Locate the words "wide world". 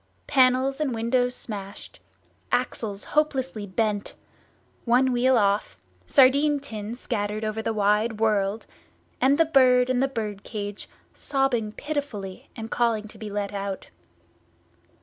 7.71-8.65